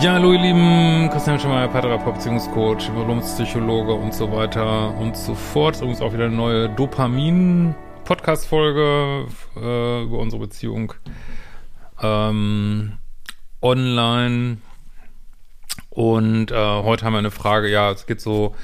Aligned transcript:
Ja, 0.00 0.12
hallo 0.12 0.32
ihr 0.32 0.38
Lieben, 0.38 1.10
Christian 1.10 1.40
Schemmer, 1.40 1.66
Paartherapeut, 1.66 2.14
Beziehungscoach, 2.14 2.88
Evolutionspsychologe 2.88 3.94
und 3.94 4.14
so 4.14 4.30
weiter 4.30 4.96
und 4.96 5.16
so 5.16 5.34
fort. 5.34 5.74
Übrigens 5.78 6.00
auch 6.00 6.12
wieder 6.12 6.26
eine 6.26 6.36
neue 6.36 6.68
Dopamin-Podcast-Folge 6.68 9.26
äh, 9.56 10.02
über 10.04 10.18
unsere 10.18 10.40
Beziehung 10.40 10.92
ähm, 12.00 12.92
online. 13.60 14.58
Und 15.90 16.52
äh, 16.52 16.54
heute 16.54 17.04
haben 17.04 17.14
wir 17.14 17.18
eine 17.18 17.32
Frage, 17.32 17.68
ja, 17.68 17.90
es 17.90 18.06
geht 18.06 18.20
so 18.20 18.54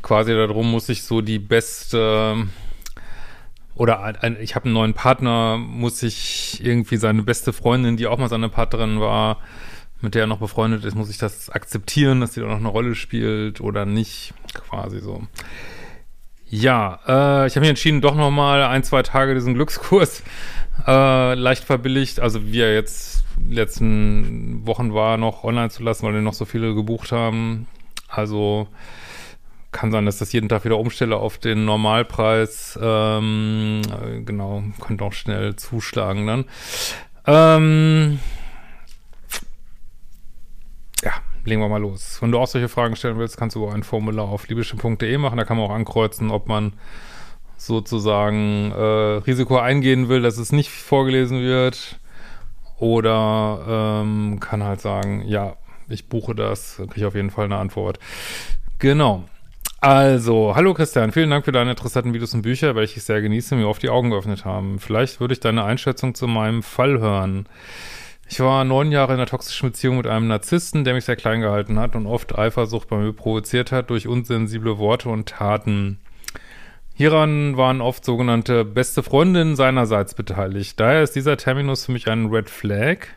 quasi 0.00 0.32
darum, 0.32 0.70
muss 0.70 0.88
ich 0.88 1.02
so 1.02 1.22
die 1.22 1.40
beste 1.40 2.46
oder 3.74 4.22
ein, 4.22 4.36
ich 4.40 4.54
habe 4.54 4.66
einen 4.66 4.74
neuen 4.74 4.94
Partner, 4.94 5.58
muss 5.58 6.04
ich 6.04 6.64
irgendwie 6.64 6.98
seine 6.98 7.24
beste 7.24 7.52
Freundin, 7.52 7.96
die 7.96 8.06
auch 8.06 8.18
mal 8.18 8.28
seine 8.28 8.48
Partnerin 8.48 9.00
war, 9.00 9.38
mit 10.04 10.14
der 10.14 10.22
er 10.22 10.26
noch 10.26 10.38
befreundet 10.38 10.84
ist, 10.84 10.94
muss 10.94 11.10
ich 11.10 11.18
das 11.18 11.50
akzeptieren, 11.50 12.20
dass 12.20 12.34
sie 12.34 12.40
da 12.40 12.46
noch 12.46 12.58
eine 12.58 12.68
Rolle 12.68 12.94
spielt 12.94 13.60
oder 13.60 13.84
nicht, 13.84 14.34
quasi 14.52 15.00
so. 15.00 15.22
Ja, 16.48 17.00
äh, 17.06 17.46
ich 17.46 17.56
habe 17.56 17.60
mich 17.60 17.70
entschieden, 17.70 18.00
doch 18.00 18.14
noch 18.14 18.30
mal 18.30 18.62
ein, 18.62 18.84
zwei 18.84 19.02
Tage 19.02 19.34
diesen 19.34 19.54
Glückskurs 19.54 20.22
äh, 20.86 21.34
leicht 21.34 21.64
verbilligt, 21.64 22.20
also 22.20 22.46
wie 22.46 22.60
er 22.60 22.74
jetzt 22.74 23.24
die 23.36 23.54
letzten 23.54 24.66
Wochen 24.66 24.94
war, 24.94 25.16
noch 25.16 25.42
online 25.42 25.70
zu 25.70 25.82
lassen, 25.82 26.06
weil 26.06 26.14
wir 26.14 26.20
noch 26.20 26.34
so 26.34 26.44
viele 26.44 26.74
gebucht 26.74 27.10
haben. 27.10 27.66
Also 28.08 28.68
kann 29.72 29.90
sein, 29.90 30.06
dass 30.06 30.18
das 30.18 30.32
jeden 30.32 30.48
Tag 30.48 30.64
wieder 30.64 30.78
umstelle 30.78 31.16
auf 31.16 31.38
den 31.38 31.64
Normalpreis. 31.64 32.78
Ähm, 32.80 33.82
genau, 34.24 34.62
könnte 34.80 35.04
auch 35.04 35.12
schnell 35.12 35.56
zuschlagen 35.56 36.26
dann. 36.26 36.44
Ähm, 37.26 38.20
legen 41.44 41.60
wir 41.60 41.68
mal 41.68 41.80
los. 41.80 42.18
Wenn 42.20 42.32
du 42.32 42.38
auch 42.38 42.46
solche 42.46 42.68
Fragen 42.68 42.96
stellen 42.96 43.18
willst, 43.18 43.36
kannst 43.36 43.56
du 43.56 43.68
ein 43.68 43.82
Formular 43.82 44.28
auf 44.28 44.48
libysche.de 44.48 45.18
machen. 45.18 45.36
Da 45.36 45.44
kann 45.44 45.56
man 45.56 45.66
auch 45.66 45.74
ankreuzen, 45.74 46.30
ob 46.30 46.48
man 46.48 46.72
sozusagen 47.56 48.72
äh, 48.72 48.82
Risiko 49.26 49.58
eingehen 49.58 50.08
will, 50.08 50.22
dass 50.22 50.38
es 50.38 50.52
nicht 50.52 50.70
vorgelesen 50.70 51.40
wird. 51.40 51.98
Oder 52.78 54.02
ähm, 54.02 54.40
kann 54.40 54.64
halt 54.64 54.80
sagen, 54.80 55.22
ja, 55.26 55.56
ich 55.88 56.08
buche 56.08 56.34
das, 56.34 56.76
kriege 56.76 56.92
ich 56.96 57.04
auf 57.04 57.14
jeden 57.14 57.30
Fall 57.30 57.44
eine 57.44 57.56
Antwort. 57.56 57.98
Genau. 58.78 59.24
Also, 59.80 60.56
hallo 60.56 60.72
Christian, 60.72 61.12
vielen 61.12 61.28
Dank 61.28 61.44
für 61.44 61.52
deine 61.52 61.70
interessanten 61.70 62.14
Videos 62.14 62.32
und 62.32 62.40
Bücher, 62.40 62.74
welche 62.74 62.96
ich 62.96 63.04
sehr 63.04 63.20
genieße, 63.20 63.54
mir 63.54 63.68
oft 63.68 63.82
die 63.82 63.90
Augen 63.90 64.10
geöffnet 64.10 64.46
haben. 64.46 64.78
Vielleicht 64.78 65.20
würde 65.20 65.34
ich 65.34 65.40
deine 65.40 65.64
Einschätzung 65.64 66.14
zu 66.14 66.26
meinem 66.26 66.62
Fall 66.62 66.98
hören. 66.98 67.46
Ich 68.28 68.40
war 68.40 68.64
neun 68.64 68.90
Jahre 68.90 69.12
in 69.12 69.18
einer 69.18 69.26
toxischen 69.26 69.70
Beziehung 69.70 69.98
mit 69.98 70.06
einem 70.06 70.28
Narzissten, 70.28 70.84
der 70.84 70.94
mich 70.94 71.04
sehr 71.04 71.16
klein 71.16 71.40
gehalten 71.40 71.78
hat 71.78 71.94
und 71.94 72.06
oft 72.06 72.36
Eifersucht 72.38 72.88
bei 72.88 72.96
mir 72.96 73.12
provoziert 73.12 73.70
hat 73.70 73.90
durch 73.90 74.08
unsensible 74.08 74.78
Worte 74.78 75.08
und 75.10 75.28
Taten. 75.28 75.98
Hieran 76.94 77.56
waren 77.56 77.80
oft 77.80 78.04
sogenannte 78.04 78.64
beste 78.64 79.02
Freundinnen 79.02 79.56
seinerseits 79.56 80.14
beteiligt. 80.14 80.78
Daher 80.78 81.02
ist 81.02 81.16
dieser 81.16 81.36
Terminus 81.36 81.86
für 81.86 81.92
mich 81.92 82.08
ein 82.08 82.26
Red 82.26 82.48
Flag 82.48 83.08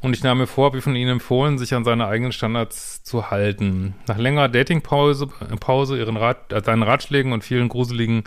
und 0.00 0.16
ich 0.16 0.24
nahm 0.24 0.38
mir 0.38 0.48
vor, 0.48 0.74
wie 0.74 0.80
von 0.80 0.96
ihnen 0.96 1.12
empfohlen, 1.12 1.58
sich 1.58 1.74
an 1.74 1.84
seine 1.84 2.06
eigenen 2.06 2.32
Standards 2.32 3.04
zu 3.04 3.30
halten. 3.30 3.94
Nach 4.08 4.18
längerer 4.18 4.48
Datingpause, 4.48 5.28
Pause, 5.60 5.96
ihren 5.96 6.16
Rat, 6.16 6.52
äh, 6.52 6.60
seinen 6.64 6.82
Ratschlägen 6.82 7.32
und 7.32 7.44
vielen 7.44 7.68
gruseligen 7.68 8.24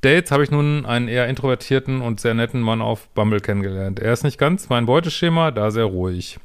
Dates 0.00 0.30
habe 0.30 0.42
ich 0.42 0.50
nun 0.50 0.86
einen 0.86 1.08
eher 1.08 1.28
introvertierten 1.28 2.00
und 2.00 2.20
sehr 2.20 2.34
netten 2.34 2.60
Mann 2.60 2.80
auf 2.80 3.08
Bumble 3.10 3.40
kennengelernt. 3.40 4.00
Er 4.00 4.12
ist 4.12 4.24
nicht 4.24 4.38
ganz 4.38 4.68
mein 4.68 4.86
Beuteschema, 4.86 5.50
da 5.50 5.70
sehr 5.70 5.84
ruhig. 5.84 6.38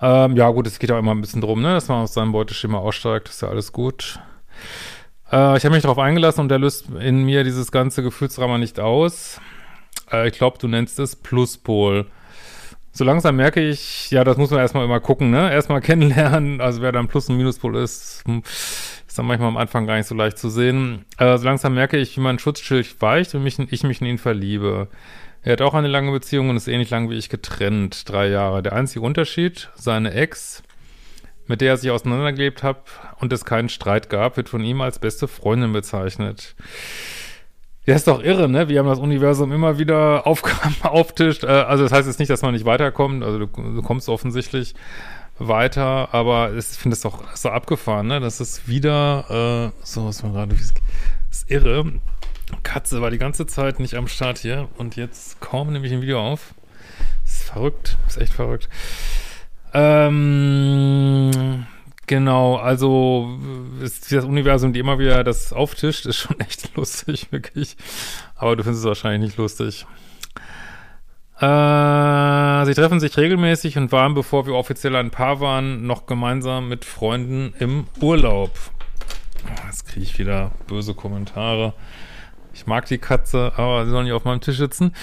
Ähm, 0.00 0.36
ja 0.36 0.48
gut, 0.50 0.66
es 0.66 0.78
geht 0.78 0.90
auch 0.90 0.98
immer 0.98 1.14
ein 1.14 1.20
bisschen 1.20 1.40
drum, 1.40 1.62
ne, 1.62 1.74
dass 1.74 1.88
man 1.88 2.02
aus 2.02 2.14
seinem 2.14 2.32
Beuteschema 2.32 2.78
aussteigt, 2.78 3.28
ist 3.28 3.42
ja 3.42 3.48
alles 3.48 3.72
gut. 3.72 4.18
Äh, 5.30 5.56
ich 5.56 5.64
habe 5.64 5.74
mich 5.74 5.82
darauf 5.82 5.98
eingelassen 5.98 6.40
und 6.40 6.48
der 6.48 6.58
löst 6.58 6.86
in 7.00 7.24
mir 7.24 7.44
dieses 7.44 7.70
ganze 7.70 8.02
Gefühlsdrama 8.02 8.58
nicht 8.58 8.80
aus. 8.80 9.40
Äh, 10.10 10.28
ich 10.28 10.34
glaube, 10.34 10.58
du 10.58 10.68
nennst 10.68 10.98
es 10.98 11.16
Pluspol. 11.16 12.06
So 12.92 13.04
langsam 13.04 13.36
merke 13.36 13.60
ich, 13.60 14.10
ja, 14.10 14.22
das 14.22 14.36
muss 14.36 14.50
man 14.50 14.60
erstmal 14.60 14.84
immer 14.84 15.00
gucken, 15.00 15.30
ne? 15.30 15.50
Erstmal 15.50 15.80
kennenlernen, 15.82 16.60
also 16.60 16.82
wer 16.82 16.92
da 16.92 16.98
ein 16.98 17.08
Plus- 17.08 17.28
und 17.28 17.36
Minuspol 17.36 17.76
ist, 17.76 18.22
hm, 18.26 18.42
ist 19.12 19.18
dann 19.18 19.26
manchmal 19.26 19.48
am 19.48 19.58
Anfang 19.58 19.86
gar 19.86 19.98
nicht 19.98 20.06
so 20.06 20.14
leicht 20.14 20.38
zu 20.38 20.48
sehen. 20.48 21.04
Äh, 21.18 21.36
so 21.36 21.44
langsam 21.44 21.74
merke 21.74 21.98
ich, 21.98 22.16
wie 22.16 22.22
mein 22.22 22.38
Schutzschild 22.38 23.02
weicht 23.02 23.34
und 23.34 23.42
mich, 23.42 23.58
ich 23.58 23.82
mich 23.82 24.00
in 24.00 24.06
ihn 24.06 24.16
verliebe. 24.16 24.88
Er 25.42 25.52
hat 25.52 25.60
auch 25.60 25.74
eine 25.74 25.88
lange 25.88 26.12
Beziehung 26.12 26.48
und 26.48 26.56
ist 26.56 26.66
ähnlich 26.66 26.88
lang 26.88 27.10
wie 27.10 27.18
ich 27.18 27.28
getrennt. 27.28 28.08
Drei 28.08 28.28
Jahre. 28.28 28.62
Der 28.62 28.72
einzige 28.72 29.04
Unterschied, 29.04 29.68
seine 29.74 30.14
Ex, 30.14 30.62
mit 31.46 31.60
der 31.60 31.72
er 31.72 31.76
sich 31.76 31.90
auseinandergelebt 31.90 32.62
hat 32.62 32.84
und 33.20 33.30
es 33.34 33.44
keinen 33.44 33.68
Streit 33.68 34.08
gab, 34.08 34.38
wird 34.38 34.48
von 34.48 34.64
ihm 34.64 34.80
als 34.80 34.98
beste 34.98 35.28
Freundin 35.28 35.74
bezeichnet. 35.74 36.56
Ja, 37.84 37.94
ist 37.94 38.08
doch 38.08 38.22
irre, 38.24 38.48
ne? 38.48 38.70
Wir 38.70 38.78
haben 38.78 38.88
das 38.88 38.98
Universum 38.98 39.52
immer 39.52 39.78
wieder 39.78 40.26
aufgaben 40.26 40.76
auftischt. 40.84 41.44
Äh, 41.44 41.48
also 41.48 41.84
das 41.84 41.92
heißt 41.92 42.08
jetzt 42.08 42.18
nicht, 42.18 42.30
dass 42.30 42.40
man 42.40 42.54
nicht 42.54 42.64
weiterkommt. 42.64 43.22
Also 43.22 43.40
du, 43.40 43.46
du 43.46 43.82
kommst 43.82 44.08
offensichtlich 44.08 44.74
weiter, 45.48 46.12
aber 46.12 46.54
ich 46.54 46.64
finde 46.66 46.94
es 46.94 47.00
doch 47.00 47.36
so 47.36 47.50
abgefahren, 47.50 48.06
ne? 48.06 48.20
Das 48.20 48.40
ist 48.40 48.68
wieder, 48.68 49.72
äh, 49.72 49.84
so 49.84 50.06
was 50.06 50.22
man 50.22 50.32
gerade, 50.32 50.54
ist 50.54 50.80
irre. 51.48 51.92
Katze 52.62 53.00
war 53.00 53.10
die 53.10 53.18
ganze 53.18 53.46
Zeit 53.46 53.80
nicht 53.80 53.94
am 53.94 54.08
Start 54.08 54.38
hier 54.38 54.68
und 54.76 54.96
jetzt 54.96 55.40
kaum 55.40 55.72
nehme 55.72 55.86
ich 55.86 55.92
ein 55.92 56.02
Video 56.02 56.20
auf. 56.20 56.54
Ist 57.24 57.44
verrückt, 57.44 57.96
ist 58.06 58.18
echt 58.18 58.32
verrückt. 58.32 58.68
Ähm, 59.74 61.66
genau, 62.06 62.56
also 62.56 63.38
ist 63.80 64.12
das 64.12 64.24
Universum, 64.24 64.72
die 64.72 64.80
immer 64.80 64.98
wieder 64.98 65.24
das 65.24 65.52
auftischt, 65.52 66.06
ist 66.06 66.18
schon 66.18 66.38
echt 66.40 66.74
lustig, 66.76 67.28
wirklich. 67.32 67.76
Aber 68.36 68.56
du 68.56 68.62
findest 68.62 68.84
es 68.84 68.88
wahrscheinlich 68.88 69.30
nicht 69.30 69.38
lustig. 69.38 69.86
Äh, 71.42 72.64
sie 72.66 72.74
treffen 72.74 73.00
sich 73.00 73.16
regelmäßig 73.16 73.76
und 73.76 73.90
waren, 73.90 74.14
bevor 74.14 74.46
wir 74.46 74.54
offiziell 74.54 74.94
ein 74.94 75.10
Paar 75.10 75.40
waren, 75.40 75.84
noch 75.88 76.06
gemeinsam 76.06 76.68
mit 76.68 76.84
Freunden 76.84 77.52
im 77.58 77.88
Urlaub. 78.00 78.52
Jetzt 79.66 79.88
kriege 79.88 80.04
ich 80.04 80.20
wieder 80.20 80.52
böse 80.68 80.94
Kommentare. 80.94 81.74
Ich 82.54 82.68
mag 82.68 82.86
die 82.86 82.98
Katze, 82.98 83.54
aber 83.56 83.84
sie 83.84 83.90
soll 83.90 84.04
nicht 84.04 84.12
auf 84.12 84.24
meinem 84.24 84.40
Tisch 84.40 84.58
sitzen. 84.58 84.94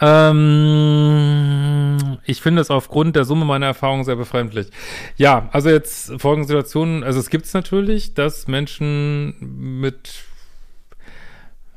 Ähm, 0.00 0.38
ich 2.24 2.40
finde 2.40 2.62
es 2.62 2.70
aufgrund 2.70 3.16
der 3.16 3.24
Summe 3.24 3.44
meiner 3.44 3.66
Erfahrungen 3.66 4.04
sehr 4.04 4.14
befremdlich. 4.14 4.68
Ja, 5.16 5.48
also 5.50 5.70
jetzt 5.70 6.20
folgende 6.20 6.46
Situationen. 6.46 7.02
Also 7.02 7.18
es 7.18 7.30
gibt 7.30 7.46
es 7.46 7.54
natürlich, 7.54 8.14
dass 8.14 8.46
Menschen 8.46 9.34
mit 9.80 10.22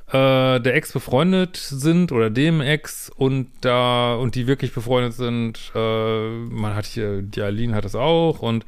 äh, 0.07 0.59
der 0.61 0.75
Ex 0.75 0.93
befreundet 0.93 1.57
sind 1.57 2.11
oder 2.11 2.29
dem 2.29 2.61
Ex 2.61 3.11
und 3.15 3.49
da 3.61 4.15
und 4.15 4.35
die 4.35 4.47
wirklich 4.47 4.73
befreundet 4.73 5.13
sind. 5.13 5.71
Äh, 5.75 6.29
man 6.29 6.75
hat 6.75 6.85
hier, 6.85 7.21
die 7.21 7.41
Aline 7.41 7.75
hat 7.75 7.83
es 7.83 7.95
auch 7.95 8.39
und 8.39 8.65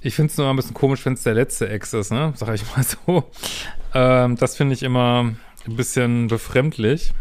ich 0.00 0.14
finde 0.14 0.32
es 0.32 0.38
nur 0.38 0.48
ein 0.48 0.56
bisschen 0.56 0.74
komisch, 0.74 1.04
wenn 1.06 1.14
es 1.14 1.22
der 1.22 1.34
letzte 1.34 1.68
Ex 1.68 1.92
ist, 1.92 2.10
ne? 2.10 2.32
Sag 2.34 2.54
ich 2.54 2.64
mal 2.76 2.84
so. 3.06 3.30
Ähm, 3.94 4.36
das 4.36 4.56
finde 4.56 4.74
ich 4.74 4.82
immer 4.82 5.32
ein 5.66 5.76
bisschen 5.76 6.26
befremdlich. 6.26 7.12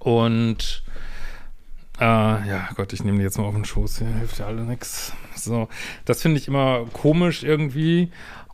Und 0.00 0.82
äh, 2.00 2.04
ja, 2.04 2.68
Gott, 2.74 2.92
ich 2.92 3.04
nehme 3.04 3.18
die 3.18 3.24
jetzt 3.24 3.38
mal 3.38 3.44
auf 3.44 3.54
den 3.54 3.64
Schoß, 3.64 3.98
hier 3.98 4.08
hilft 4.08 4.38
ja 4.40 4.46
alle 4.46 4.62
nix. 4.62 5.12
So, 5.36 5.68
das 6.04 6.22
finde 6.22 6.38
ich 6.38 6.48
immer 6.48 6.86
komisch 6.92 7.44
irgendwie. 7.44 8.10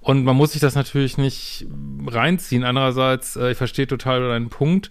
Und 0.08 0.24
man 0.24 0.36
muss 0.36 0.52
sich 0.52 0.62
das 0.62 0.74
natürlich 0.74 1.18
nicht 1.18 1.66
reinziehen. 2.06 2.64
Andererseits, 2.64 3.36
äh, 3.36 3.50
ich 3.50 3.58
verstehe 3.58 3.86
total 3.86 4.26
deinen 4.26 4.48
Punkt. 4.48 4.90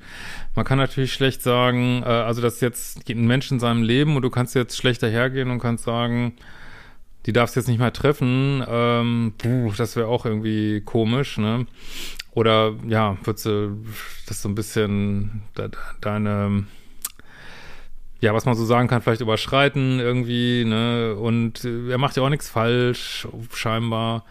Man 0.54 0.64
kann 0.64 0.78
natürlich 0.78 1.12
schlecht 1.12 1.42
sagen, 1.42 2.04
äh, 2.04 2.06
also 2.06 2.40
das 2.40 2.56
ist 2.56 2.62
jetzt 2.62 3.10
ein 3.10 3.26
Mensch 3.26 3.50
in 3.50 3.60
seinem 3.60 3.82
Leben 3.82 4.16
und 4.16 4.22
du 4.22 4.30
kannst 4.30 4.54
jetzt 4.54 4.78
schlecht 4.78 5.02
dahergehen 5.02 5.50
und 5.50 5.58
kannst 5.58 5.86
sagen, 5.86 6.34
die 7.26 7.34
darfst 7.34 7.56
jetzt 7.56 7.68
nicht 7.68 7.80
mehr 7.80 7.94
treffen, 7.94 8.64
ähm, 8.70 9.34
puh, 9.40 9.72
das 9.76 9.96
wäre 9.96 10.06
auch 10.06 10.28
irgendwie 10.28 10.82
komisch, 10.82 11.40
ne? 11.40 11.66
Oder 12.34 12.76
ja, 12.88 13.18
würdest 13.24 13.48
du 13.48 13.76
das 14.28 14.44
so 14.44 14.50
ein 14.50 14.54
bisschen 14.54 15.42
de 15.58 15.72
deine, 16.00 16.66
ja, 18.22 18.36
was 18.36 18.46
man 18.46 18.54
so 18.54 18.66
sagen 18.66 18.88
kann, 18.88 19.02
vielleicht 19.02 19.22
überschreiten 19.22 20.00
irgendwie, 20.00 20.64
ne? 20.64 21.16
Und 21.16 21.66
er 21.66 21.98
macht 21.98 22.16
ja 22.18 22.22
auch 22.22 22.30
nichts 22.30 22.52
falsch, 22.52 23.28
scheinbar. 23.52 24.24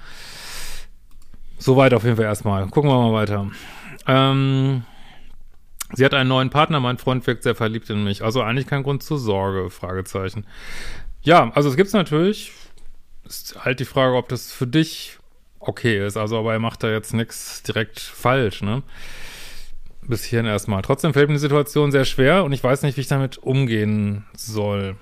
Soweit 1.59 1.95
auf 1.95 2.05
jeden 2.05 2.17
Fall 2.17 2.27
erstmal. 2.27 2.67
Gucken 2.69 2.91
wir 2.91 2.99
mal 2.99 3.13
weiter. 3.13 3.51
Ähm, 4.07 4.85
sie 5.95 6.05
hat 6.05 6.15
einen 6.15 6.29
neuen 6.29 6.51
Partner, 6.51 6.81
mein 6.81 6.99
Freund 6.99 7.27
wirkt 7.27 7.43
sehr 7.43 7.55
verliebt 7.55 7.91
in 7.91 8.05
mich. 8.05 8.23
Also 8.23 8.43
eigentlich 8.43 8.67
kein 8.67 8.83
Grund 8.83 9.03
zur 9.03 9.19
Sorge, 9.19 9.71
Fragezeichen. 9.71 10.47
Ja, 11.23 11.51
also 11.55 11.69
es 11.69 11.77
gibt's 11.77 11.93
natürlich. 11.93 12.53
Ist 13.25 13.65
halt 13.65 13.81
die 13.81 13.85
Frage, 13.85 14.15
ob 14.15 14.29
das 14.29 14.53
für 14.53 14.67
dich 14.67 15.19
okay 15.59 16.05
ist. 16.07 16.17
Also, 16.17 16.39
aber 16.39 16.53
er 16.53 16.59
macht 16.59 16.83
da 16.83 16.91
jetzt 16.91 17.13
nichts 17.15 17.63
direkt 17.63 17.99
falsch, 17.99 18.63
ne? 18.63 18.83
Bis 20.03 20.23
hierhin 20.23 20.47
erstmal. 20.47 20.83
Trotzdem 20.83 21.13
fällt 21.13 21.29
mir 21.29 21.35
die 21.35 21.41
Situation 21.41 21.91
sehr 21.91 22.05
schwer 22.05 22.45
und 22.45 22.53
ich 22.53 22.63
weiß 22.63 22.83
nicht, 22.83 22.97
wie 22.97 23.01
ich 23.01 23.09
damit 23.09 23.39
umgehen 23.39 24.25
soll. 24.37 24.95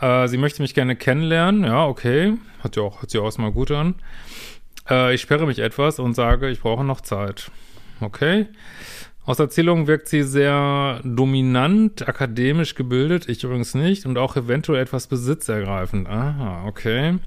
Äh, 0.00 0.26
sie 0.26 0.36
möchte 0.36 0.62
mich 0.62 0.74
gerne 0.74 0.96
kennenlernen. 0.96 1.62
Ja, 1.62 1.86
okay. 1.86 2.36
Hat 2.58 2.74
ja 2.74 2.82
auch, 2.82 3.02
hört 3.02 3.10
sich 3.10 3.20
auch 3.20 3.26
erstmal 3.26 3.52
gut 3.52 3.70
an. 3.70 3.94
Äh, 4.88 5.14
ich 5.14 5.20
sperre 5.20 5.46
mich 5.46 5.58
etwas 5.58 5.98
und 5.98 6.14
sage, 6.14 6.50
ich 6.50 6.60
brauche 6.60 6.84
noch 6.84 7.00
Zeit. 7.00 7.50
Okay. 8.00 8.48
Aus 9.26 9.38
Erzählungen 9.38 9.86
wirkt 9.86 10.08
sie 10.08 10.22
sehr 10.22 11.00
dominant, 11.02 12.06
akademisch 12.06 12.74
gebildet, 12.74 13.26
ich 13.28 13.42
übrigens 13.42 13.74
nicht, 13.74 14.04
und 14.04 14.18
auch 14.18 14.36
eventuell 14.36 14.82
etwas 14.82 15.06
besitzergreifend. 15.06 16.08
Aha, 16.08 16.66
okay. 16.66 17.18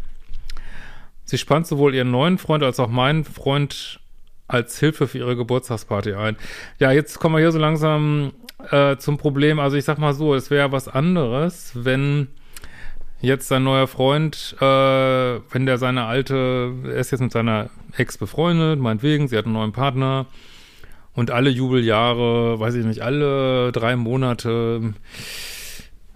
Sie 1.24 1.40
spannt 1.40 1.66
sowohl 1.66 1.96
ihren 1.96 2.12
neuen 2.12 2.38
Freund 2.38 2.64
als 2.64 2.80
auch 2.80 2.90
meinen 2.90 3.24
Freund 3.24 4.00
als 4.48 4.80
Hilfe 4.80 5.08
für 5.08 5.18
ihre 5.18 5.36
Geburtstagsparty 5.36 6.14
ein. 6.14 6.38
Ja, 6.80 6.92
jetzt 6.92 7.20
kommen 7.20 7.36
wir 7.36 7.40
hier 7.40 7.52
so 7.52 7.60
langsam 7.60 8.32
äh, 8.72 8.98
zum 8.98 9.18
Problem. 9.18 9.60
Also 9.60 9.76
ich 9.76 9.84
sag 9.84 9.98
mal 9.98 10.14
so, 10.14 10.36
es 10.36 10.50
wäre 10.52 10.72
was 10.72 10.88
anderes, 10.88 11.72
wenn 11.74 12.28
jetzt 13.22 13.48
sein 13.48 13.64
neuer 13.64 13.88
Freund, 13.88 14.56
äh, 14.60 14.64
wenn 14.64 15.66
der 15.66 15.78
seine 15.78 16.06
alte, 16.06 16.74
er 16.84 16.96
ist 16.96 17.12
jetzt 17.12 17.22
mit 17.22 17.32
seiner 17.32 17.70
Ex 17.96 18.18
befreundet, 18.18 18.80
meinetwegen, 18.80 19.28
sie 19.28 19.38
hat 19.38 19.46
einen 19.46 19.54
neuen 19.54 19.72
Partner 19.72 20.28
und 21.14 21.32
alle 21.32 21.50
Jubeljahre, 21.50 22.60
weiß 22.60 22.76
ich 22.76 22.86
nicht, 22.86 23.02
alle 23.02 23.72
drei 23.72 23.96
Monate 23.96 24.94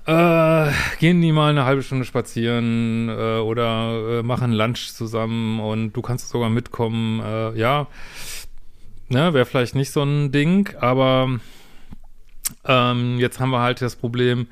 äh, 0.06 0.72
gehen 1.00 1.22
die 1.22 1.32
mal 1.32 1.52
eine 1.52 1.66
halbe 1.66 1.84
Stunde 1.84 2.06
spazieren 2.06 3.10
äh, 3.10 3.40
oder 3.40 4.20
äh, 4.20 4.24
machen 4.24 4.52
Lunch 4.52 4.94
zusammen 4.94 5.60
und 5.60 5.94
du 5.94 6.02
kannst 6.02 6.30
sogar 6.30 6.50
mitkommen, 6.50 7.22
äh, 7.22 7.58
ja. 7.58 7.88
Ne, 9.10 9.34
wäre 9.34 9.46
vielleicht 9.46 9.76
nicht 9.76 9.92
so 9.92 10.04
ein 10.04 10.32
Ding, 10.32 10.70
aber 10.80 11.40
ähm, 12.66 13.20
jetzt 13.20 13.40
haben 13.40 13.50
wir 13.50 13.60
halt 13.60 13.82
das 13.82 13.96
Problem, 13.96 14.48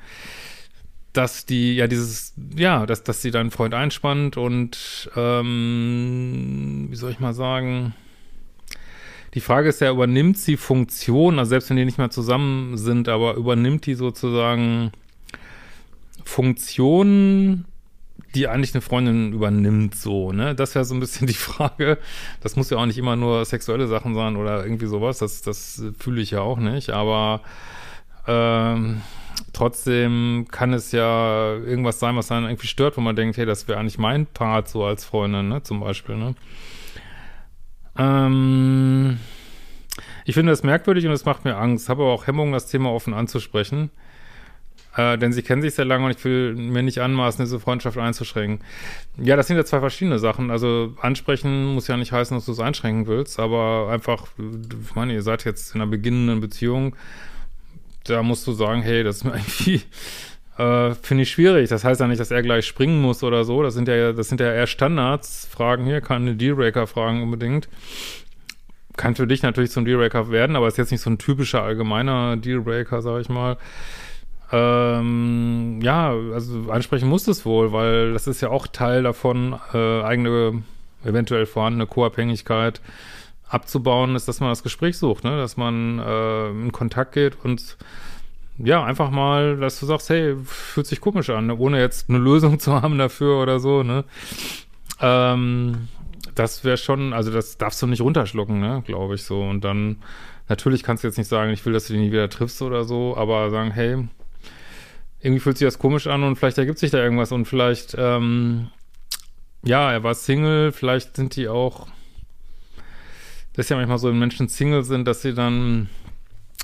dass 1.12 1.46
die, 1.46 1.74
ja, 1.76 1.86
dieses, 1.86 2.34
ja, 2.56 2.86
dass, 2.86 3.02
dass 3.02 3.22
sie 3.22 3.30
deinen 3.30 3.50
Freund 3.50 3.74
einspannt 3.74 4.36
und, 4.36 5.10
ähm, 5.16 6.86
wie 6.90 6.96
soll 6.96 7.10
ich 7.10 7.20
mal 7.20 7.34
sagen, 7.34 7.94
die 9.34 9.40
Frage 9.40 9.68
ist 9.68 9.80
ja, 9.80 9.90
übernimmt 9.90 10.38
sie 10.38 10.56
Funktion, 10.56 11.38
also 11.38 11.50
selbst 11.50 11.70
wenn 11.70 11.76
die 11.76 11.84
nicht 11.84 11.98
mehr 11.98 12.10
zusammen 12.10 12.76
sind, 12.76 13.08
aber 13.08 13.34
übernimmt 13.34 13.86
die 13.86 13.94
sozusagen 13.94 14.92
Funktionen, 16.24 17.64
die 18.34 18.46
eigentlich 18.46 18.74
eine 18.74 18.82
Freundin 18.82 19.32
übernimmt, 19.32 19.94
so, 19.96 20.32
ne? 20.32 20.54
Das 20.54 20.74
wäre 20.74 20.84
so 20.84 20.94
ein 20.94 21.00
bisschen 21.00 21.26
die 21.26 21.34
Frage. 21.34 21.98
Das 22.40 22.54
muss 22.54 22.70
ja 22.70 22.76
auch 22.78 22.86
nicht 22.86 22.98
immer 22.98 23.16
nur 23.16 23.44
sexuelle 23.44 23.88
Sachen 23.88 24.14
sein 24.14 24.36
oder 24.36 24.64
irgendwie 24.64 24.86
sowas, 24.86 25.18
das, 25.18 25.42
das 25.42 25.82
fühle 25.98 26.20
ich 26.20 26.32
ja 26.32 26.40
auch 26.40 26.58
nicht, 26.58 26.90
aber 26.90 27.40
ähm, 28.26 29.00
trotzdem 29.52 30.46
kann 30.50 30.72
es 30.72 30.92
ja 30.92 31.54
irgendwas 31.54 31.98
sein, 31.98 32.16
was 32.16 32.30
einen 32.30 32.46
irgendwie 32.46 32.66
stört, 32.66 32.96
wo 32.96 33.00
man 33.00 33.16
denkt, 33.16 33.36
hey, 33.36 33.46
das 33.46 33.68
wäre 33.68 33.78
eigentlich 33.78 33.98
mein 33.98 34.26
Part 34.26 34.68
so 34.68 34.84
als 34.84 35.04
Freundin, 35.04 35.48
ne, 35.48 35.62
zum 35.62 35.80
Beispiel, 35.80 36.16
ne? 36.16 36.34
Ähm, 37.98 39.18
ich 40.24 40.34
finde 40.34 40.52
das 40.52 40.62
merkwürdig 40.62 41.06
und 41.06 41.12
es 41.12 41.24
macht 41.24 41.44
mir 41.44 41.56
Angst. 41.56 41.88
Habe 41.88 42.02
aber 42.02 42.12
auch 42.12 42.26
Hemmungen, 42.26 42.52
das 42.52 42.68
Thema 42.68 42.90
offen 42.90 43.14
anzusprechen. 43.14 43.90
Äh, 44.96 45.18
denn 45.18 45.32
sie 45.32 45.42
kennen 45.42 45.62
sich 45.62 45.74
sehr 45.74 45.84
lange 45.84 46.04
und 46.04 46.10
ich 46.10 46.24
will 46.24 46.54
mir 46.54 46.82
nicht 46.82 46.98
anmaßen, 46.98 47.44
diese 47.44 47.60
Freundschaft 47.60 47.96
einzuschränken. 47.96 48.64
Ja, 49.16 49.36
das 49.36 49.46
sind 49.46 49.56
ja 49.56 49.64
zwei 49.64 49.80
verschiedene 49.80 50.18
Sachen. 50.18 50.50
Also 50.50 50.94
ansprechen 51.00 51.74
muss 51.74 51.86
ja 51.86 51.96
nicht 51.96 52.12
heißen, 52.12 52.36
dass 52.36 52.46
du 52.46 52.52
es 52.52 52.60
einschränken 52.60 53.06
willst, 53.06 53.38
aber 53.38 53.88
einfach, 53.90 54.26
ich 54.38 54.94
meine, 54.94 55.12
ihr 55.14 55.22
seid 55.22 55.44
jetzt 55.44 55.74
in 55.74 55.80
einer 55.80 55.90
beginnenden 55.90 56.40
Beziehung 56.40 56.96
da 58.04 58.22
musst 58.22 58.46
du 58.46 58.52
sagen, 58.52 58.82
hey, 58.82 59.02
das 59.04 59.18
ist 59.18 59.24
mir 59.24 59.32
irgendwie, 59.34 59.82
äh, 60.58 60.94
finde 61.02 61.22
ich 61.22 61.30
schwierig. 61.30 61.68
Das 61.68 61.84
heißt 61.84 62.00
ja 62.00 62.06
nicht, 62.06 62.20
dass 62.20 62.30
er 62.30 62.42
gleich 62.42 62.66
springen 62.66 63.00
muss 63.00 63.22
oder 63.22 63.44
so. 63.44 63.62
Das 63.62 63.74
sind 63.74 63.88
ja, 63.88 64.12
das 64.12 64.28
sind 64.28 64.40
ja 64.40 64.52
eher 64.52 64.66
Standards-Fragen 64.66 65.84
hier, 65.84 66.00
keine 66.00 66.34
Dealbreaker-Fragen 66.34 67.22
unbedingt. 67.22 67.68
Kann 68.96 69.14
für 69.14 69.26
dich 69.26 69.42
natürlich 69.42 69.70
zum 69.70 69.84
Dealbreaker 69.84 70.30
werden, 70.30 70.56
aber 70.56 70.68
ist 70.68 70.76
jetzt 70.76 70.90
nicht 70.90 71.00
so 71.00 71.10
ein 71.10 71.18
typischer 71.18 71.62
allgemeiner 71.62 72.36
Dealbreaker, 72.36 73.00
sag 73.02 73.20
ich 73.20 73.28
mal. 73.28 73.56
Ähm, 74.52 75.80
ja, 75.82 76.10
also 76.10 76.70
ansprechen 76.70 77.08
muss 77.08 77.28
es 77.28 77.46
wohl, 77.46 77.72
weil 77.72 78.12
das 78.12 78.26
ist 78.26 78.40
ja 78.40 78.50
auch 78.50 78.66
Teil 78.66 79.04
davon, 79.04 79.58
äh, 79.72 80.02
eigene, 80.02 80.64
eventuell 81.04 81.46
vorhandene 81.46 81.86
Co-Abhängigkeit 81.86 82.80
abzubauen, 83.50 84.14
ist, 84.14 84.28
dass 84.28 84.40
man 84.40 84.48
das 84.48 84.62
Gespräch 84.62 84.96
sucht, 84.96 85.24
ne? 85.24 85.36
dass 85.36 85.56
man 85.56 85.98
äh, 85.98 86.50
in 86.50 86.72
Kontakt 86.72 87.12
geht 87.12 87.36
und 87.42 87.76
ja, 88.58 88.84
einfach 88.84 89.10
mal, 89.10 89.56
dass 89.56 89.80
du 89.80 89.86
sagst, 89.86 90.10
hey, 90.10 90.36
fühlt 90.44 90.86
sich 90.86 91.00
komisch 91.00 91.30
an, 91.30 91.46
ne? 91.46 91.56
ohne 91.56 91.80
jetzt 91.80 92.08
eine 92.08 92.18
Lösung 92.18 92.58
zu 92.60 92.80
haben 92.80 92.96
dafür 92.96 93.42
oder 93.42 93.58
so, 93.58 93.82
ne? 93.82 94.04
Ähm, 95.00 95.88
das 96.34 96.64
wäre 96.64 96.76
schon, 96.76 97.12
also 97.12 97.30
das 97.30 97.58
darfst 97.58 97.82
du 97.82 97.86
nicht 97.86 98.00
runterschlucken, 98.00 98.60
ne, 98.60 98.82
glaube 98.86 99.14
ich 99.14 99.24
so. 99.24 99.42
Und 99.42 99.64
dann, 99.64 99.96
natürlich 100.48 100.82
kannst 100.82 101.02
du 101.02 101.08
jetzt 101.08 101.16
nicht 101.16 101.28
sagen, 101.28 101.50
ich 101.50 101.64
will, 101.66 101.72
dass 101.72 101.86
du 101.86 101.94
dich 101.94 102.02
nie 102.02 102.12
wieder 102.12 102.28
triffst 102.28 102.62
oder 102.62 102.84
so, 102.84 103.16
aber 103.16 103.50
sagen, 103.50 103.70
hey, 103.72 104.08
irgendwie 105.20 105.40
fühlt 105.40 105.58
sich 105.58 105.66
das 105.66 105.78
komisch 105.78 106.06
an 106.06 106.22
und 106.22 106.36
vielleicht 106.36 106.58
ergibt 106.58 106.78
sich 106.78 106.90
da 106.90 106.98
irgendwas 106.98 107.32
und 107.32 107.46
vielleicht, 107.46 107.96
ähm, 107.98 108.68
ja, 109.64 109.92
er 109.92 110.02
war 110.02 110.14
Single, 110.14 110.72
vielleicht 110.72 111.16
sind 111.16 111.36
die 111.36 111.48
auch 111.48 111.88
das 113.54 113.66
ist 113.66 113.70
ja 113.70 113.76
manchmal 113.76 113.98
so, 113.98 114.08
wenn 114.08 114.18
Menschen 114.18 114.48
Single 114.48 114.84
sind, 114.84 115.06
dass 115.06 115.22
sie 115.22 115.34
dann, 115.34 115.88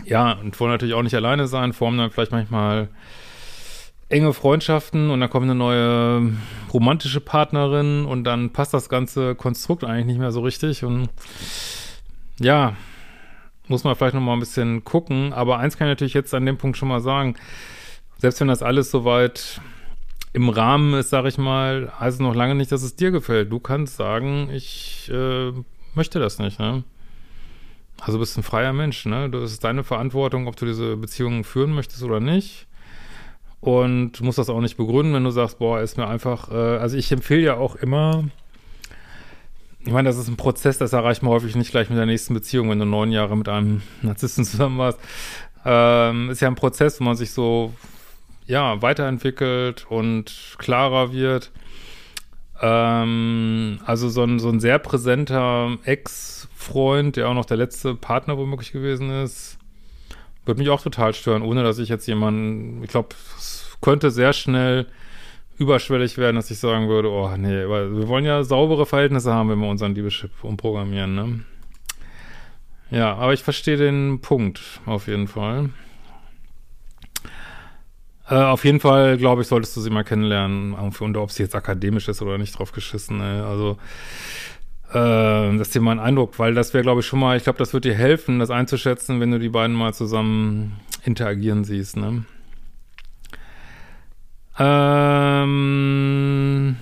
ja, 0.04 0.32
und 0.32 0.58
wollen 0.60 0.72
natürlich 0.72 0.94
auch 0.94 1.02
nicht 1.02 1.14
alleine 1.14 1.46
sein, 1.48 1.72
formen 1.72 1.98
dann 1.98 2.10
vielleicht 2.10 2.32
manchmal 2.32 2.88
enge 4.08 4.32
Freundschaften 4.32 5.10
und 5.10 5.20
dann 5.20 5.30
kommt 5.30 5.44
eine 5.44 5.54
neue 5.54 6.32
romantische 6.72 7.20
Partnerin 7.20 8.04
und 8.04 8.24
dann 8.24 8.52
passt 8.52 8.72
das 8.72 8.88
ganze 8.88 9.34
Konstrukt 9.34 9.82
eigentlich 9.82 10.06
nicht 10.06 10.18
mehr 10.18 10.30
so 10.30 10.42
richtig 10.42 10.84
und 10.84 11.08
ja, 12.38 12.76
muss 13.66 13.82
man 13.82 13.96
vielleicht 13.96 14.14
nochmal 14.14 14.36
ein 14.36 14.40
bisschen 14.40 14.84
gucken, 14.84 15.32
aber 15.32 15.58
eins 15.58 15.76
kann 15.76 15.88
ich 15.88 15.92
natürlich 15.92 16.14
jetzt 16.14 16.34
an 16.34 16.46
dem 16.46 16.56
Punkt 16.56 16.76
schon 16.76 16.88
mal 16.88 17.00
sagen, 17.00 17.34
selbst 18.18 18.40
wenn 18.40 18.48
das 18.48 18.62
alles 18.62 18.92
soweit 18.92 19.60
im 20.32 20.50
Rahmen 20.50 20.94
ist, 20.94 21.10
sag 21.10 21.24
ich 21.24 21.38
mal, 21.38 21.92
heißt 21.98 22.16
es 22.16 22.20
noch 22.20 22.34
lange 22.34 22.54
nicht, 22.54 22.70
dass 22.70 22.82
es 22.82 22.94
dir 22.94 23.10
gefällt. 23.10 23.50
Du 23.50 23.58
kannst 23.58 23.96
sagen, 23.96 24.50
ich 24.52 25.10
äh, 25.10 25.52
möchte 25.96 26.18
das 26.18 26.38
nicht, 26.38 26.58
ne? 26.58 26.84
Also 28.00 28.18
bist 28.18 28.36
ein 28.36 28.42
freier 28.42 28.72
Mensch, 28.72 29.06
ne? 29.06 29.30
Das 29.30 29.52
ist 29.52 29.64
deine 29.64 29.84
Verantwortung, 29.84 30.48
ob 30.48 30.56
du 30.56 30.66
diese 30.66 30.96
Beziehungen 30.96 31.44
führen 31.44 31.72
möchtest 31.72 32.02
oder 32.02 32.20
nicht. 32.20 32.66
Und 33.60 34.12
du 34.12 34.24
musst 34.24 34.38
das 34.38 34.50
auch 34.50 34.60
nicht 34.60 34.76
begründen, 34.76 35.14
wenn 35.14 35.24
du 35.24 35.30
sagst, 35.30 35.58
boah, 35.58 35.80
ist 35.80 35.96
mir 35.96 36.06
einfach, 36.06 36.50
äh, 36.50 36.54
also 36.54 36.96
ich 36.96 37.10
empfehle 37.10 37.42
ja 37.42 37.56
auch 37.56 37.74
immer, 37.74 38.24
ich 39.86 39.92
meine, 39.92 40.08
das 40.08 40.18
ist 40.18 40.28
ein 40.28 40.36
Prozess, 40.36 40.78
das 40.78 40.92
erreicht 40.92 41.22
man 41.22 41.32
häufig 41.32 41.54
nicht 41.54 41.70
gleich 41.70 41.88
mit 41.88 41.98
der 41.98 42.06
nächsten 42.06 42.34
Beziehung, 42.34 42.68
wenn 42.70 42.78
du 42.78 42.84
neun 42.84 43.12
Jahre 43.12 43.36
mit 43.36 43.48
einem 43.48 43.82
Narzissten 44.02 44.44
zusammen 44.44 44.78
warst. 44.78 44.98
Ähm, 45.64 46.30
ist 46.30 46.40
ja 46.40 46.48
ein 46.48 46.54
Prozess, 46.56 47.00
wo 47.00 47.04
man 47.04 47.16
sich 47.16 47.30
so, 47.30 47.72
ja, 48.46 48.82
weiterentwickelt 48.82 49.86
und 49.88 50.56
klarer 50.58 51.12
wird. 51.12 51.52
Ähm, 52.60 53.80
also 53.84 54.08
so 54.08 54.22
ein, 54.22 54.38
so 54.38 54.48
ein 54.48 54.60
sehr 54.60 54.78
präsenter 54.78 55.76
Ex-Freund, 55.84 57.16
der 57.16 57.28
auch 57.28 57.34
noch 57.34 57.44
der 57.44 57.56
letzte 57.56 57.94
Partner 57.94 58.38
womöglich 58.38 58.72
gewesen 58.72 59.10
ist, 59.10 59.58
würde 60.44 60.60
mich 60.60 60.70
auch 60.70 60.80
total 60.80 61.12
stören, 61.12 61.42
ohne 61.42 61.62
dass 61.62 61.78
ich 61.78 61.88
jetzt 61.88 62.06
jemanden, 62.06 62.82
ich 62.82 62.90
glaube, 62.90 63.10
es 63.36 63.76
könnte 63.80 64.10
sehr 64.10 64.32
schnell 64.32 64.86
überschwellig 65.58 66.18
werden, 66.18 66.36
dass 66.36 66.50
ich 66.50 66.58
sagen 66.58 66.88
würde, 66.88 67.10
oh 67.10 67.34
nee, 67.36 67.68
weil 67.68 67.96
wir 67.96 68.08
wollen 68.08 68.24
ja 68.24 68.42
saubere 68.44 68.86
Verhältnisse 68.86 69.32
haben, 69.32 69.48
wenn 69.48 69.58
wir 69.58 69.68
unseren 69.68 69.94
Liebeschip 69.94 70.30
umprogrammieren, 70.42 71.14
ne? 71.14 71.40
Ja, 72.90 73.14
aber 73.16 73.32
ich 73.32 73.42
verstehe 73.42 73.76
den 73.76 74.20
Punkt 74.20 74.60
auf 74.86 75.08
jeden 75.08 75.26
Fall. 75.26 75.70
Äh, 78.28 78.34
auf 78.34 78.64
jeden 78.64 78.80
Fall, 78.80 79.18
glaube 79.18 79.42
ich, 79.42 79.48
solltest 79.48 79.76
du 79.76 79.80
sie 79.80 79.90
mal 79.90 80.04
kennenlernen. 80.04 80.74
Und 80.74 81.16
ob 81.16 81.30
sie 81.30 81.42
jetzt 81.42 81.54
akademisch 81.54 82.08
ist 82.08 82.22
oder 82.22 82.38
nicht 82.38 82.58
drauf 82.58 82.72
geschissen. 82.72 83.20
Ey. 83.20 83.40
Also, 83.40 83.78
äh, 84.90 85.56
das 85.58 85.68
ist 85.68 85.74
dir 85.74 85.80
mal 85.80 85.92
ein 85.92 86.00
Eindruck, 86.00 86.38
weil 86.38 86.54
das 86.54 86.74
wäre, 86.74 86.82
glaube 86.82 87.00
ich, 87.00 87.06
schon 87.06 87.20
mal, 87.20 87.36
ich 87.36 87.44
glaube, 87.44 87.58
das 87.58 87.72
wird 87.72 87.84
dir 87.84 87.94
helfen, 87.94 88.38
das 88.38 88.50
einzuschätzen, 88.50 89.20
wenn 89.20 89.30
du 89.30 89.38
die 89.38 89.48
beiden 89.48 89.76
mal 89.76 89.94
zusammen 89.94 90.78
interagieren 91.04 91.64
siehst, 91.64 91.96
ne? 91.96 92.24
Ähm. 94.58 96.76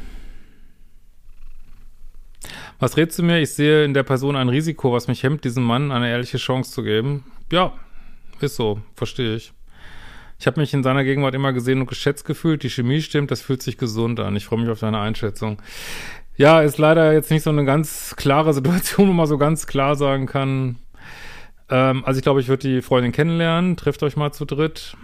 Was 2.78 2.96
rätst 2.96 3.18
du 3.18 3.22
mir? 3.22 3.40
Ich 3.40 3.50
sehe 3.50 3.84
in 3.84 3.94
der 3.94 4.02
Person 4.02 4.36
ein 4.36 4.48
Risiko, 4.48 4.92
was 4.92 5.08
mich 5.08 5.22
hemmt, 5.22 5.44
diesem 5.44 5.64
Mann 5.64 5.92
eine 5.92 6.10
ehrliche 6.10 6.38
Chance 6.38 6.72
zu 6.72 6.82
geben. 6.82 7.24
Ja, 7.50 7.72
ist 8.40 8.56
so, 8.56 8.80
verstehe 8.94 9.36
ich. 9.36 9.52
Ich 10.38 10.46
habe 10.46 10.60
mich 10.60 10.74
in 10.74 10.82
seiner 10.82 11.04
Gegenwart 11.04 11.34
immer 11.34 11.52
gesehen 11.52 11.80
und 11.80 11.86
geschätzt 11.86 12.24
gefühlt. 12.24 12.62
Die 12.62 12.70
Chemie 12.70 13.00
stimmt, 13.00 13.30
das 13.30 13.40
fühlt 13.40 13.62
sich 13.62 13.78
gesund 13.78 14.20
an. 14.20 14.36
Ich 14.36 14.46
freue 14.46 14.60
mich 14.60 14.68
auf 14.68 14.80
deine 14.80 15.00
Einschätzung. 15.00 15.60
Ja, 16.36 16.60
ist 16.62 16.78
leider 16.78 17.12
jetzt 17.12 17.30
nicht 17.30 17.44
so 17.44 17.50
eine 17.50 17.64
ganz 17.64 18.16
klare 18.16 18.52
Situation, 18.52 19.08
wo 19.10 19.12
man 19.12 19.26
so 19.26 19.38
ganz 19.38 19.66
klar 19.66 19.96
sagen 19.96 20.26
kann. 20.26 20.76
Ähm, 21.70 22.04
also 22.04 22.18
ich 22.18 22.24
glaube, 22.24 22.40
ich 22.40 22.48
würde 22.48 22.68
die 22.68 22.82
Freundin 22.82 23.12
kennenlernen. 23.12 23.76
Trefft 23.76 24.02
euch 24.02 24.16
mal 24.16 24.32
zu 24.32 24.44
dritt. 24.44 24.96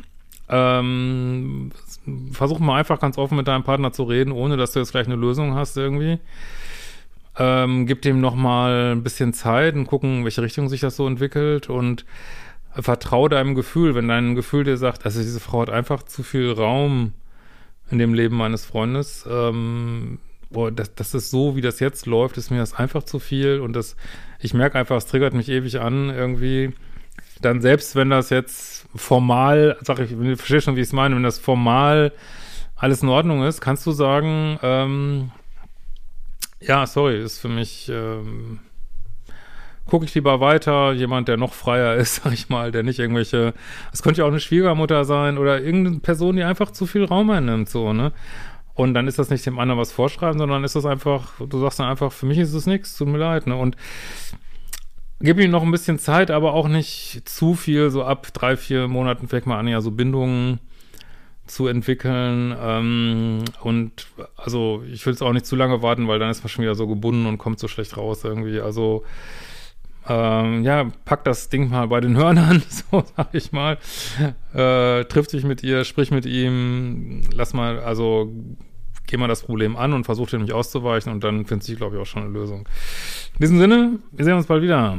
Ähm, 0.48 1.70
versuch 2.32 2.58
mal 2.58 2.78
einfach 2.78 2.98
ganz 2.98 3.16
offen 3.18 3.36
mit 3.36 3.46
deinem 3.46 3.62
Partner 3.62 3.92
zu 3.92 4.02
reden, 4.02 4.32
ohne 4.32 4.56
dass 4.56 4.72
du 4.72 4.80
jetzt 4.80 4.90
gleich 4.90 5.06
eine 5.06 5.14
Lösung 5.14 5.54
hast 5.54 5.76
irgendwie. 5.76 6.18
Ähm, 7.38 7.86
gib 7.86 8.02
dem 8.02 8.20
nochmal 8.20 8.92
ein 8.92 9.04
bisschen 9.04 9.32
Zeit 9.32 9.74
und 9.74 9.86
gucken, 9.86 10.18
in 10.18 10.24
welche 10.24 10.42
Richtung 10.42 10.68
sich 10.68 10.80
das 10.80 10.96
so 10.96 11.06
entwickelt 11.06 11.70
und 11.70 12.04
vertrau 12.72 13.28
deinem 13.28 13.54
Gefühl, 13.54 13.94
wenn 13.94 14.08
dein 14.08 14.34
Gefühl 14.34 14.64
dir 14.64 14.76
sagt, 14.76 15.04
also 15.04 15.20
diese 15.20 15.40
Frau 15.40 15.62
hat 15.62 15.70
einfach 15.70 16.02
zu 16.02 16.22
viel 16.22 16.52
Raum 16.52 17.12
in 17.90 17.98
dem 17.98 18.14
Leben 18.14 18.36
meines 18.36 18.64
Freundes, 18.64 19.26
ähm, 19.28 20.18
boah, 20.50 20.70
das, 20.70 20.94
das 20.94 21.14
ist 21.14 21.30
so, 21.30 21.56
wie 21.56 21.60
das 21.60 21.80
jetzt 21.80 22.06
läuft, 22.06 22.36
ist 22.36 22.50
mir 22.50 22.58
das 22.58 22.74
einfach 22.74 23.02
zu 23.02 23.18
viel 23.18 23.60
und 23.60 23.74
das, 23.74 23.96
ich 24.38 24.54
merke 24.54 24.78
einfach, 24.78 24.96
es 24.96 25.06
triggert 25.06 25.34
mich 25.34 25.48
ewig 25.48 25.80
an 25.80 26.10
irgendwie. 26.10 26.72
Dann 27.40 27.60
selbst 27.60 27.96
wenn 27.96 28.10
das 28.10 28.30
jetzt 28.30 28.86
formal, 28.94 29.78
sag 29.80 29.98
ich, 30.00 30.12
ich 30.12 30.36
verstehe 30.36 30.60
schon, 30.60 30.76
wie 30.76 30.80
ich 30.80 30.88
es 30.88 30.92
meine, 30.92 31.16
wenn 31.16 31.22
das 31.22 31.38
formal 31.38 32.12
alles 32.76 33.02
in 33.02 33.08
Ordnung 33.08 33.44
ist, 33.44 33.60
kannst 33.60 33.86
du 33.86 33.92
sagen, 33.92 34.58
ähm, 34.62 35.30
ja, 36.60 36.86
sorry, 36.86 37.22
ist 37.22 37.38
für 37.38 37.48
mich, 37.48 37.88
ähm, 37.88 38.60
gucke 39.90 40.06
ich 40.06 40.14
lieber 40.14 40.40
weiter, 40.40 40.92
jemand, 40.92 41.28
der 41.28 41.36
noch 41.36 41.52
freier 41.52 41.96
ist, 41.96 42.14
sag 42.24 42.32
ich 42.32 42.48
mal, 42.48 42.72
der 42.72 42.82
nicht 42.82 42.98
irgendwelche, 42.98 43.52
es 43.92 44.02
könnte 44.02 44.20
ja 44.20 44.24
auch 44.24 44.30
eine 44.30 44.40
Schwiegermutter 44.40 45.04
sein 45.04 45.36
oder 45.36 45.60
irgendeine 45.60 45.98
Person, 45.98 46.36
die 46.36 46.44
einfach 46.44 46.70
zu 46.70 46.86
viel 46.86 47.04
Raum 47.04 47.30
einnimmt, 47.30 47.68
so, 47.68 47.92
ne? 47.92 48.12
Und 48.74 48.94
dann 48.94 49.08
ist 49.08 49.18
das 49.18 49.28
nicht 49.28 49.44
dem 49.44 49.58
anderen 49.58 49.78
was 49.78 49.92
vorschreiben, 49.92 50.38
sondern 50.38 50.64
ist 50.64 50.76
das 50.76 50.86
einfach, 50.86 51.32
du 51.38 51.58
sagst 51.60 51.80
dann 51.80 51.90
einfach, 51.90 52.12
für 52.12 52.24
mich 52.24 52.38
ist 52.38 52.54
es 52.54 52.66
nichts, 52.66 52.96
tut 52.96 53.08
mir 53.08 53.18
leid, 53.18 53.46
ne? 53.46 53.56
Und 53.56 53.76
gib 55.20 55.38
ihm 55.38 55.50
noch 55.50 55.62
ein 55.62 55.70
bisschen 55.70 55.98
Zeit, 55.98 56.30
aber 56.30 56.54
auch 56.54 56.68
nicht 56.68 57.28
zu 57.28 57.54
viel, 57.54 57.90
so 57.90 58.04
ab 58.04 58.28
drei, 58.32 58.56
vier 58.56 58.88
Monaten 58.88 59.28
vielleicht 59.28 59.46
mal 59.46 59.58
an, 59.58 59.68
ja, 59.68 59.80
so 59.82 59.90
Bindungen 59.90 60.60
zu 61.46 61.66
entwickeln. 61.66 62.56
Ähm, 62.58 63.44
und 63.60 64.06
also 64.36 64.82
ich 64.90 65.04
will 65.04 65.12
es 65.12 65.22
auch 65.22 65.32
nicht 65.32 65.46
zu 65.46 65.56
lange 65.56 65.82
warten, 65.82 66.08
weil 66.08 66.18
dann 66.18 66.30
ist 66.30 66.42
man 66.42 66.48
schon 66.48 66.62
wieder 66.62 66.74
so 66.74 66.86
gebunden 66.86 67.26
und 67.26 67.38
kommt 67.38 67.58
so 67.58 67.68
schlecht 67.68 67.96
raus 67.96 68.24
irgendwie. 68.24 68.60
Also 68.60 69.04
ähm, 70.08 70.62
ja, 70.64 70.90
pack 71.04 71.24
das 71.24 71.48
Ding 71.48 71.70
mal 71.70 71.88
bei 71.88 72.00
den 72.00 72.16
Hörnern, 72.16 72.62
so 72.68 73.04
sag 73.16 73.28
ich 73.32 73.52
mal. 73.52 73.78
Äh, 74.54 75.04
triff 75.04 75.26
dich 75.26 75.44
mit 75.44 75.62
ihr, 75.62 75.84
sprich 75.84 76.10
mit 76.10 76.26
ihm, 76.26 77.22
lass 77.32 77.52
mal, 77.52 77.80
also 77.80 78.32
geh 79.06 79.16
mal 79.16 79.28
das 79.28 79.42
Problem 79.42 79.76
an 79.76 79.92
und 79.92 80.04
versuch 80.04 80.28
dir 80.28 80.38
nämlich 80.38 80.54
auszuweichen 80.54 81.12
und 81.12 81.24
dann 81.24 81.44
findest 81.44 81.68
du, 81.68 81.76
glaube 81.76 81.96
ich, 81.96 82.02
auch 82.02 82.06
schon 82.06 82.22
eine 82.22 82.32
Lösung. 82.32 82.60
In 83.34 83.40
diesem 83.40 83.58
Sinne, 83.58 83.98
wir 84.12 84.24
sehen 84.24 84.34
uns 84.34 84.46
bald 84.46 84.62
wieder. 84.62 84.98